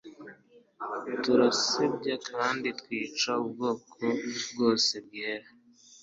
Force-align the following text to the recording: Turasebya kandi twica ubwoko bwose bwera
Turasebya 1.23 2.15
kandi 2.29 2.67
twica 2.79 3.31
ubwoko 3.43 4.03
bwose 4.49 4.93
bwera 5.05 5.47